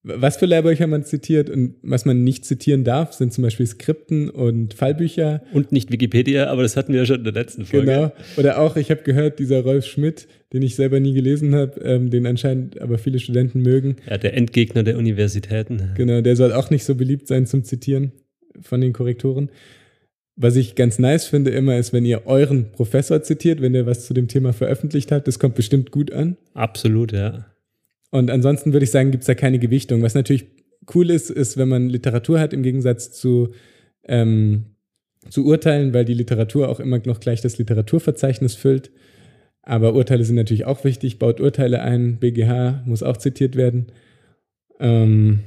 was 0.04 0.36
für 0.36 0.46
Lehrbücher 0.46 0.88
man 0.88 1.04
zitiert 1.04 1.48
und 1.48 1.76
was 1.82 2.04
man 2.04 2.24
nicht 2.24 2.44
zitieren 2.44 2.82
darf, 2.82 3.12
sind 3.12 3.32
zum 3.32 3.42
Beispiel 3.42 3.66
Skripten 3.66 4.30
und 4.30 4.74
Fallbücher. 4.74 5.42
Und 5.52 5.70
nicht 5.70 5.92
Wikipedia, 5.92 6.48
aber 6.48 6.62
das 6.62 6.76
hatten 6.76 6.92
wir 6.92 7.00
ja 7.00 7.06
schon 7.06 7.18
in 7.18 7.24
der 7.24 7.32
letzten 7.32 7.64
Folge. 7.64 7.86
Genau. 7.86 8.12
Oder 8.36 8.58
auch, 8.58 8.76
ich 8.76 8.90
habe 8.90 9.02
gehört, 9.02 9.38
dieser 9.38 9.62
Rolf 9.62 9.86
Schmidt, 9.86 10.26
den 10.52 10.62
ich 10.62 10.74
selber 10.74 10.98
nie 10.98 11.14
gelesen 11.14 11.54
habe, 11.54 11.80
ähm, 11.82 12.10
den 12.10 12.26
anscheinend 12.26 12.80
aber 12.80 12.98
viele 12.98 13.20
Studenten 13.20 13.60
mögen. 13.62 13.96
Ja, 14.10 14.18
der 14.18 14.34
Endgegner 14.34 14.82
der 14.82 14.98
Universitäten. 14.98 15.90
Genau, 15.96 16.20
der 16.20 16.34
soll 16.34 16.52
auch 16.52 16.70
nicht 16.70 16.84
so 16.84 16.96
beliebt 16.96 17.28
sein 17.28 17.46
zum 17.46 17.62
Zitieren 17.62 18.10
von 18.60 18.80
den 18.80 18.92
Korrektoren. 18.92 19.50
Was 20.42 20.56
ich 20.56 20.74
ganz 20.74 20.98
nice 20.98 21.26
finde 21.26 21.52
immer, 21.52 21.78
ist, 21.78 21.92
wenn 21.92 22.04
ihr 22.04 22.26
euren 22.26 22.72
Professor 22.72 23.22
zitiert, 23.22 23.62
wenn 23.62 23.74
der 23.74 23.86
was 23.86 24.06
zu 24.06 24.12
dem 24.12 24.26
Thema 24.26 24.52
veröffentlicht 24.52 25.12
hat. 25.12 25.28
Das 25.28 25.38
kommt 25.38 25.54
bestimmt 25.54 25.92
gut 25.92 26.12
an. 26.12 26.36
Absolut, 26.52 27.12
ja. 27.12 27.46
Und 28.10 28.28
ansonsten 28.28 28.72
würde 28.72 28.82
ich 28.82 28.90
sagen, 28.90 29.12
gibt 29.12 29.22
es 29.22 29.28
da 29.28 29.36
keine 29.36 29.60
Gewichtung. 29.60 30.02
Was 30.02 30.14
natürlich 30.14 30.46
cool 30.94 31.10
ist, 31.10 31.30
ist, 31.30 31.56
wenn 31.58 31.68
man 31.68 31.88
Literatur 31.88 32.40
hat 32.40 32.52
im 32.52 32.64
Gegensatz 32.64 33.12
zu, 33.12 33.52
ähm, 34.02 34.64
zu 35.30 35.46
Urteilen, 35.46 35.94
weil 35.94 36.04
die 36.04 36.14
Literatur 36.14 36.68
auch 36.68 36.80
immer 36.80 37.00
noch 37.06 37.20
gleich 37.20 37.40
das 37.40 37.58
Literaturverzeichnis 37.58 38.56
füllt. 38.56 38.90
Aber 39.62 39.94
Urteile 39.94 40.24
sind 40.24 40.34
natürlich 40.34 40.64
auch 40.64 40.82
wichtig. 40.82 41.20
Baut 41.20 41.40
Urteile 41.40 41.82
ein. 41.82 42.16
BGH 42.18 42.82
muss 42.84 43.04
auch 43.04 43.16
zitiert 43.16 43.54
werden. 43.54 43.92
Ähm, 44.80 45.44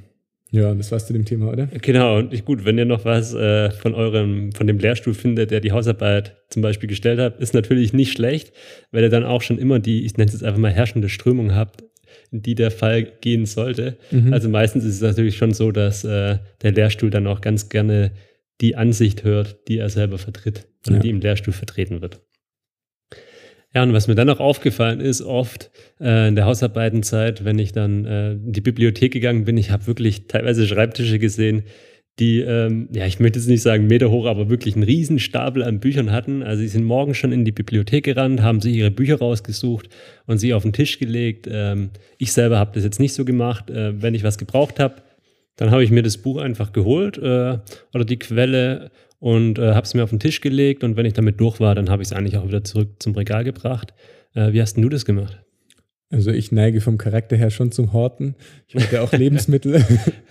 ja, 0.56 0.74
das 0.74 0.92
war's 0.92 1.06
zu 1.06 1.14
dem 1.14 1.26
Thema, 1.26 1.52
oder? 1.52 1.68
Genau, 1.82 2.18
und 2.18 2.34
ich, 2.34 2.46
gut, 2.46 2.64
wenn 2.64 2.78
ihr 2.78 2.86
noch 2.86 3.04
was 3.04 3.34
äh, 3.34 3.72
von 3.72 3.94
eurem, 3.94 4.54
von 4.54 4.68
dem 4.68 4.80
Lehrstuhl 4.80 5.14
findet, 5.14 5.52
der 5.52 5.60
die 5.60 5.74
Hausarbeit 5.74 6.38
zum 6.50 6.62
Beispiel 6.62 6.88
gestellt 6.88 7.20
hat, 7.20 7.40
ist 7.40 7.54
natürlich 7.54 7.92
nicht 7.92 8.14
schlecht, 8.14 8.54
weil 8.92 9.04
ihr 9.04 9.10
dann 9.10 9.26
auch 9.26 9.42
schon 9.42 9.58
immer 9.58 9.80
die, 9.80 10.06
ich 10.06 10.16
nenne 10.16 10.28
es 10.28 10.34
jetzt 10.34 10.44
einfach 10.44 10.60
mal 10.60 10.72
herrschende 10.72 11.10
Strömung 11.10 11.54
habt, 11.54 11.84
in 12.32 12.42
die 12.42 12.56
der 12.56 12.72
Fall 12.72 13.04
gehen 13.04 13.46
sollte. 13.46 13.98
Mhm. 14.12 14.32
Also 14.32 14.48
meistens 14.48 14.86
ist 14.86 14.96
es 14.96 15.02
natürlich 15.02 15.36
schon 15.36 15.54
so, 15.54 15.72
dass 15.72 16.06
äh, 16.06 16.38
der 16.62 16.72
Lehrstuhl 16.72 17.10
dann 17.10 17.28
auch 17.28 17.42
ganz 17.42 17.68
gerne 17.68 18.12
die 18.62 18.78
Ansicht 18.78 19.26
hört, 19.26 19.68
die 19.68 19.80
er 19.80 19.90
selber 19.90 20.18
vertritt 20.18 20.68
oder 20.88 20.98
ja. 20.98 21.02
die 21.02 21.10
im 21.10 21.20
Lehrstuhl 21.20 21.54
vertreten 21.54 22.02
wird. 22.02 22.22
Ja, 23.76 23.84
und 23.84 23.92
was 23.92 24.08
mir 24.08 24.16
dann 24.16 24.30
auch 24.30 24.40
aufgefallen 24.40 25.02
ist, 25.02 25.22
oft 25.22 25.70
äh, 26.00 26.30
in 26.30 26.36
der 26.36 26.46
Hausarbeitenzeit, 26.46 27.44
wenn 27.44 27.60
ich 27.60 27.74
dann 27.74 28.06
äh, 28.06 28.32
in 28.32 28.54
die 28.54 28.62
Bibliothek 28.62 29.12
gegangen 29.12 29.44
bin, 29.44 29.58
ich 29.58 29.70
habe 29.70 29.86
wirklich 29.86 30.28
teilweise 30.28 30.66
Schreibtische 30.66 31.20
gesehen, 31.20 31.64
die, 32.18 32.40
ähm, 32.40 32.88
ja, 32.94 33.06
ich 33.06 33.20
möchte 33.20 33.38
jetzt 33.38 33.50
nicht 33.50 33.62
sagen 33.62 33.88
Meter 33.88 34.10
hoch, 34.10 34.28
aber 34.28 34.50
wirklich 34.50 34.76
einen 34.76 34.86
riesen 34.86 35.20
Stapel 35.20 35.62
an 35.62 35.82
Büchern 35.82 36.14
hatten. 36.14 36.42
Also 36.42 36.62
sie 36.62 36.70
sind 36.70 36.86
morgens 36.86 37.18
schon 37.18 37.34
in 37.34 37.44
die 37.44 37.52
Bibliothek 37.52 38.06
gerannt, 38.06 38.42
haben 38.42 38.62
sich 38.62 38.74
ihre 38.78 38.92
Bücher 38.92 39.20
rausgesucht 39.20 39.90
und 40.26 40.38
sie 40.38 40.54
auf 40.54 40.64
den 40.64 40.72
Tisch 40.72 40.98
gelegt. 40.98 41.46
Ähm, 41.52 41.90
ich 42.18 42.32
selber 42.32 42.58
habe 42.58 42.72
das 42.76 42.86
jetzt 42.86 43.02
nicht 43.02 43.14
so 43.14 43.26
gemacht. 43.26 43.70
Äh, 43.70 44.02
wenn 44.02 44.16
ich 44.16 44.24
was 44.24 44.38
gebraucht 44.38 44.80
habe, 44.80 45.02
dann 45.58 45.72
habe 45.72 45.84
ich 45.84 45.92
mir 45.92 46.04
das 46.04 46.18
Buch 46.18 46.38
einfach 46.38 46.72
geholt 46.72 47.18
äh, 47.18 47.58
oder 47.94 48.06
die 48.06 48.20
Quelle 48.20 48.92
und 49.26 49.58
äh, 49.58 49.74
habe 49.74 49.86
es 49.86 49.96
mir 49.96 50.04
auf 50.04 50.12
den 50.12 50.20
Tisch 50.20 50.40
gelegt 50.40 50.84
und 50.84 50.98
wenn 50.98 51.06
ich 51.08 51.14
damit 51.14 51.40
durch 51.40 51.60
war, 51.60 51.74
dann 51.74 51.90
habe 51.90 52.04
ich 52.04 52.10
es 52.10 52.14
eigentlich 52.14 52.38
auch 52.38 52.48
wieder 52.48 52.64
zurück 52.64 52.90
zum 53.00 53.16
Regal 53.16 53.44
gebracht. 53.44 53.96
Äh, 54.36 54.54
wie 54.54 54.62
hast 54.62 54.76
denn 54.76 54.84
du 54.84 54.90
das 54.90 55.04
gemacht? 55.04 55.42
Also 56.12 56.30
ich 56.30 56.52
neige 56.52 56.80
vom 56.80 57.00
Charakter 57.00 57.36
her 57.36 57.50
schon 57.50 57.72
zum 57.72 57.92
Horten. 57.92 58.36
Ich 58.68 58.76
hatte 58.76 59.02
auch 59.02 59.12
Lebensmittel. 59.18 59.84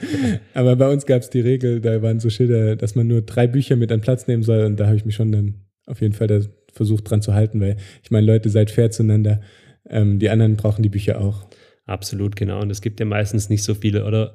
Aber 0.55 0.77
bei 0.77 0.93
uns 0.93 1.07
gab 1.07 1.23
es 1.23 1.29
die 1.29 1.41
Regel, 1.41 1.81
da 1.81 2.03
waren 2.03 2.21
so 2.21 2.31
Schilder, 2.31 2.77
dass 2.77 2.95
man 2.95 3.09
nur 3.09 3.23
drei 3.23 3.49
Bücher 3.49 3.75
mit 3.75 3.91
an 3.91 4.01
Platz 4.01 4.29
nehmen 4.29 4.45
soll. 4.45 4.65
Und 4.65 4.79
da 4.79 4.87
habe 4.87 4.95
ich 4.95 5.05
mich 5.05 5.17
schon 5.17 5.33
dann 5.33 5.55
auf 5.87 6.01
jeden 6.01 6.15
Fall 6.15 6.49
versucht 6.73 7.11
dran 7.11 7.21
zu 7.21 7.35
halten, 7.35 7.61
weil 7.61 7.79
ich 8.01 8.13
meine, 8.13 8.29
Leute, 8.29 8.49
seid 8.49 8.71
fair 8.71 8.93
zueinander. 8.93 9.41
Ähm, 9.91 10.21
die 10.21 10.31
anderen 10.31 10.55
brauchen 10.55 10.85
die 10.85 10.89
Bücher 10.89 11.21
auch. 11.21 11.49
Absolut, 11.87 12.37
genau. 12.37 12.63
Und 12.63 12.71
es 12.71 12.81
gibt 12.81 13.01
ja 13.01 13.07
meistens 13.07 13.51
nicht 13.51 13.65
so 13.65 13.75
viele. 13.75 14.05
Oder 14.05 14.35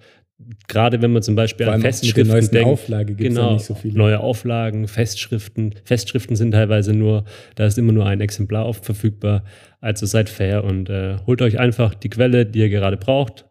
gerade 0.67 1.01
wenn 1.01 1.11
man 1.11 1.21
zum 1.21 1.35
Beispiel 1.35 1.67
an 1.67 1.81
Festschriften 1.81 2.51
denkt, 2.51 2.65
Auflage 2.65 3.13
gibt 3.13 3.29
genau, 3.29 3.53
nicht 3.53 3.65
so 3.65 3.75
viele. 3.75 3.97
Neue 3.97 4.19
Auflagen, 4.19 4.87
Festschriften. 4.87 5.75
Festschriften 5.83 6.35
sind 6.35 6.51
teilweise 6.51 6.93
nur, 6.93 7.25
da 7.55 7.65
ist 7.65 7.77
immer 7.77 7.91
nur 7.91 8.05
ein 8.05 8.21
Exemplar 8.21 8.65
oft 8.65 8.85
verfügbar. 8.85 9.43
Also 9.81 10.05
seid 10.05 10.29
fair 10.29 10.63
und 10.63 10.89
äh, 10.89 11.17
holt 11.25 11.41
euch 11.41 11.59
einfach 11.59 11.93
die 11.93 12.09
Quelle, 12.09 12.45
die 12.45 12.59
ihr 12.59 12.69
gerade 12.69 12.97
braucht 12.97 13.45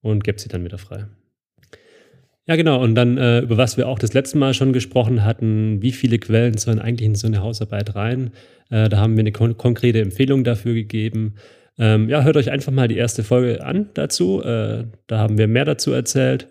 und 0.00 0.24
gebt 0.24 0.40
sie 0.40 0.48
dann 0.48 0.64
wieder 0.64 0.78
frei. 0.78 1.06
Ja, 2.46 2.56
genau. 2.56 2.82
Und 2.82 2.96
dann, 2.96 3.18
äh, 3.18 3.40
über 3.40 3.56
was 3.56 3.76
wir 3.76 3.86
auch 3.86 4.00
das 4.00 4.14
letzte 4.14 4.36
Mal 4.36 4.52
schon 4.52 4.72
gesprochen 4.72 5.24
hatten, 5.24 5.80
wie 5.80 5.92
viele 5.92 6.18
Quellen 6.18 6.56
sollen 6.56 6.80
eigentlich 6.80 7.06
in 7.06 7.14
so 7.14 7.28
eine 7.28 7.40
Hausarbeit 7.40 7.94
rein? 7.94 8.32
Äh, 8.68 8.88
da 8.88 8.98
haben 8.98 9.16
wir 9.16 9.20
eine 9.20 9.32
kon 9.32 9.56
konkrete 9.56 10.00
Empfehlung 10.00 10.42
dafür 10.42 10.74
gegeben. 10.74 11.34
Ähm, 11.78 12.08
ja, 12.08 12.22
hört 12.22 12.36
euch 12.36 12.50
einfach 12.50 12.72
mal 12.72 12.88
die 12.88 12.96
erste 12.96 13.24
Folge 13.24 13.64
an 13.64 13.90
dazu. 13.94 14.42
Äh, 14.42 14.84
da 15.06 15.18
haben 15.18 15.38
wir 15.38 15.48
mehr 15.48 15.64
dazu 15.64 15.92
erzählt. 15.92 16.48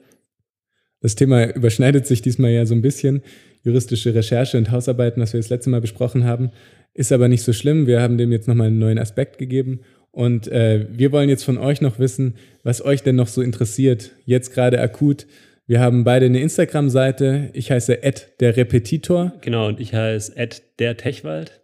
Das 1.01 1.15
Thema 1.15 1.53
überschneidet 1.53 2.05
sich 2.05 2.21
diesmal 2.21 2.51
ja 2.51 2.65
so 2.65 2.75
ein 2.75 2.81
bisschen. 2.81 3.21
Juristische 3.63 4.15
Recherche 4.15 4.57
und 4.57 4.71
Hausarbeiten, 4.71 5.21
was 5.21 5.33
wir 5.33 5.39
das 5.39 5.49
letzte 5.49 5.69
Mal 5.69 5.81
besprochen 5.81 6.23
haben, 6.23 6.51
ist 6.93 7.11
aber 7.11 7.27
nicht 7.27 7.43
so 7.43 7.53
schlimm. 7.53 7.87
Wir 7.87 8.01
haben 8.01 8.17
dem 8.17 8.31
jetzt 8.31 8.47
nochmal 8.47 8.67
einen 8.67 8.79
neuen 8.79 8.99
Aspekt 8.99 9.37
gegeben. 9.37 9.81
Und 10.11 10.47
äh, 10.47 10.87
wir 10.91 11.11
wollen 11.11 11.29
jetzt 11.29 11.43
von 11.43 11.57
euch 11.57 11.81
noch 11.81 11.99
wissen, 11.99 12.35
was 12.63 12.83
euch 12.83 13.01
denn 13.01 13.15
noch 13.15 13.27
so 13.27 13.41
interessiert, 13.41 14.11
jetzt 14.25 14.53
gerade 14.53 14.81
akut. 14.81 15.25
Wir 15.67 15.79
haben 15.79 16.03
beide 16.03 16.25
eine 16.25 16.41
Instagram-Seite. 16.41 17.49
Ich 17.53 17.71
heiße 17.71 17.97
der 18.39 18.57
Repetitor. 18.57 19.33
Genau, 19.41 19.67
und 19.67 19.79
ich 19.79 19.93
heiße 19.93 20.33
der 20.79 20.97
Techwald. 20.97 21.60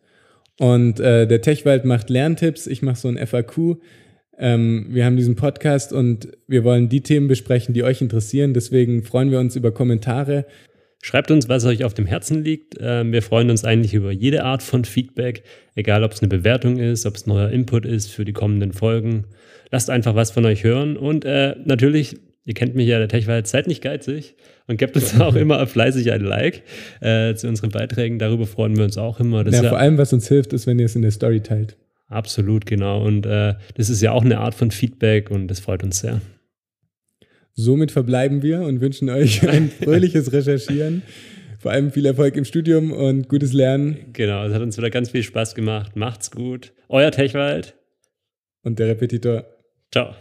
Und 0.60 1.00
äh, 1.00 1.28
der 1.28 1.42
Techwald 1.42 1.86
macht 1.86 2.10
Lerntipps, 2.10 2.68
ich 2.68 2.82
mache 2.82 2.98
so 2.98 3.08
ein 3.08 3.18
FAQ. 3.18 3.78
Ähm, 4.40 4.88
wir 4.90 5.06
haben 5.06 5.18
diesen 5.18 5.36
Podcast 5.36 5.94
und 5.94 6.30
wir 6.48 6.64
wollen 6.64 6.90
die 6.90 7.02
Themen 7.02 7.28
besprechen, 7.28 7.74
die 7.74 7.84
euch 7.84 8.02
interessieren. 8.02 8.54
Deswegen 8.54 9.04
freuen 9.04 9.32
wir 9.32 9.40
uns 9.40 9.56
über 9.56 9.72
Kommentare. 9.72 10.46
Schreibt 11.02 11.30
uns, 11.32 11.48
was 11.48 11.66
euch 11.66 11.84
auf 11.84 11.94
dem 11.94 12.06
Herzen 12.06 12.44
liegt. 12.44 12.76
Ähm, 12.80 13.12
wir 13.12 13.22
freuen 13.22 13.50
uns 13.50 13.64
eigentlich 13.64 13.94
über 13.94 14.12
jede 14.12 14.44
Art 14.44 14.64
von 14.64 14.84
Feedback, 14.84 15.44
egal 15.76 16.04
ob 16.04 16.12
es 16.12 16.22
eine 16.22 16.30
Bewertung 16.30 16.78
ist, 16.78 17.06
ob 17.06 17.16
es 17.16 17.28
neuer 17.28 17.50
Input 17.50 17.86
ist 17.86 18.12
für 18.12 18.26
die 18.26 18.34
kommenden 18.34 18.74
Folgen. 18.74 19.26
Lasst 19.72 19.90
einfach 19.90 20.16
was 20.16 20.32
von 20.32 20.46
euch 20.46 20.64
hören 20.64 20.98
und 20.98 21.24
äh, 21.26 21.56
natürlich 21.66 22.18
Ihr 22.48 22.54
kennt 22.54 22.76
mich 22.76 22.88
ja, 22.88 22.98
der 22.98 23.10
Tech 23.10 23.28
war 23.28 23.36
jetzt 23.36 23.52
Zeit 23.52 23.68
nicht 23.68 23.84
geizig 23.84 24.36
und 24.68 24.78
gebt 24.78 24.96
uns 24.96 25.20
auch 25.20 25.36
immer 25.36 25.68
fleißig 25.68 26.14
ein 26.14 26.22
Like 26.22 26.64
äh, 27.02 27.36
zu 27.36 27.50
unseren 27.50 27.72
Beiträgen. 27.72 28.20
Darüber 28.20 28.48
freuen 28.48 28.78
wir 28.78 28.86
uns 28.86 28.98
auch 28.98 29.20
immer. 29.20 29.44
Das 29.44 29.54
ja, 29.54 29.64
ja, 29.64 29.70
vor 29.70 29.78
allem, 29.78 29.98
was 29.98 30.14
uns 30.14 30.30
hilft, 30.30 30.54
ist, 30.54 30.66
wenn 30.66 30.80
ihr 30.80 30.86
es 30.86 30.96
in 30.96 31.02
der 31.02 31.12
Story 31.12 31.42
teilt. 31.42 31.76
Absolut, 32.08 32.66
genau. 32.66 33.04
Und 33.04 33.26
äh, 33.26 33.56
das 33.76 33.90
ist 33.90 34.02
ja 34.02 34.14
auch 34.14 34.24
eine 34.24 34.38
Art 34.38 34.56
von 34.56 34.72
Feedback 34.72 35.30
und 35.30 35.50
das 35.50 35.60
freut 35.60 35.84
uns 35.84 36.00
sehr. 36.00 36.22
Somit 37.54 37.92
verbleiben 37.92 38.42
wir 38.42 38.62
und 38.62 38.80
wünschen 38.80 39.10
euch 39.10 39.46
ein 39.50 39.70
fröhliches 39.70 40.32
Recherchieren. 40.32 41.02
Vor 41.60 41.72
allem 41.72 41.92
viel 41.92 42.06
Erfolg 42.06 42.38
im 42.38 42.46
Studium 42.46 42.94
und 42.94 43.28
gutes 43.28 43.52
Lernen. 43.52 43.98
Genau, 44.14 44.46
es 44.46 44.54
hat 44.54 44.62
uns 44.62 44.78
wieder 44.78 44.90
ganz 44.90 45.10
viel 45.10 45.24
Spaß 45.24 45.54
gemacht. 45.54 45.98
Macht's 45.98 46.32
gut. 46.32 46.72
Euer 46.88 47.12
Techwald. 47.12 47.76
Und 48.64 48.80
der 48.80 48.88
Repetitor. 48.88 49.44
Ciao. 49.92 50.16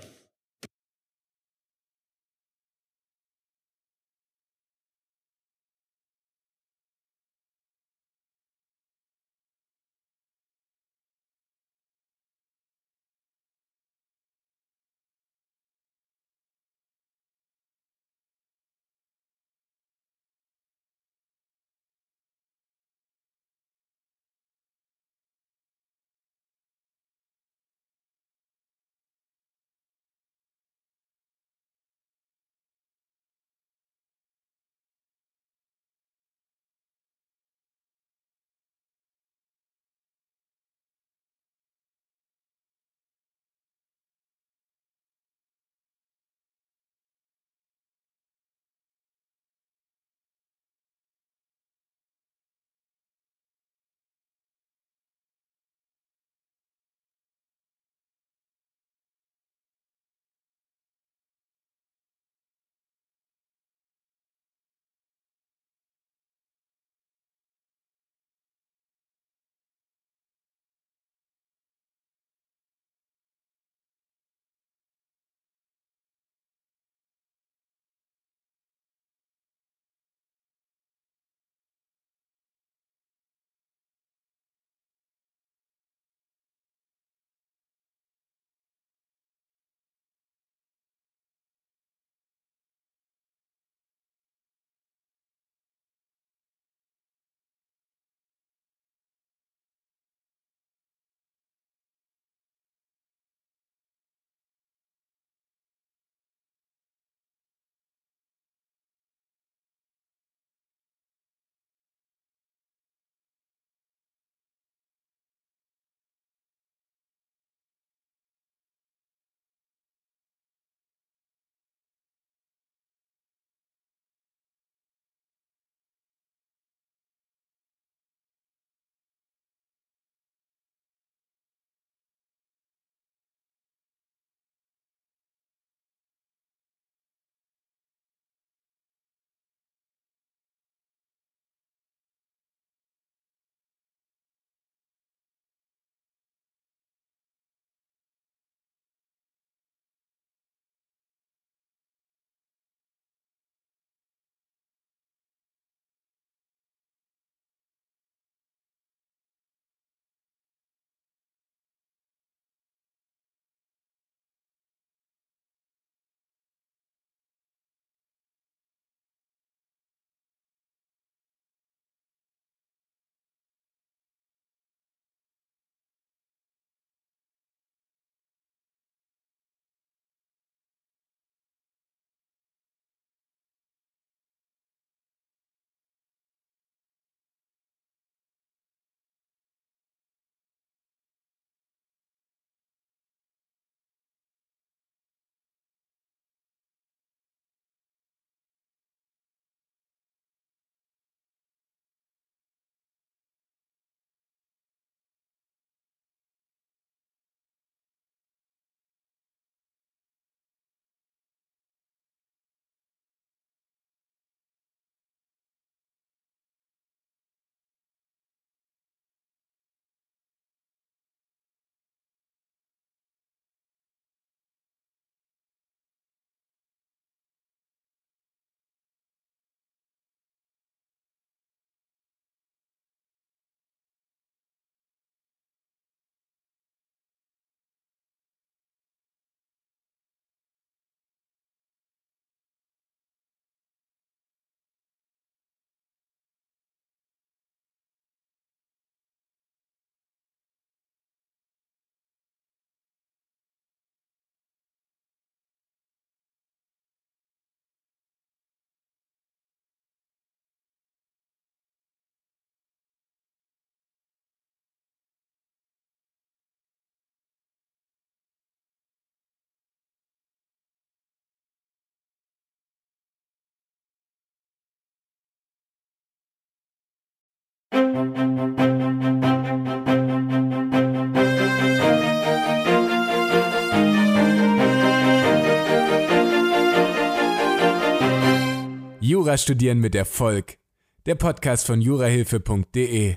Jura 289.00 289.38
studieren 289.38 289.78
mit 289.78 289.94
Erfolg. 289.94 290.58
Der 291.04 291.14
Podcast 291.14 291.66
von 291.66 291.80
jurahilfe.de 291.80 293.16